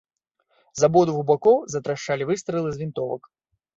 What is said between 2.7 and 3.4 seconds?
з вінтовак.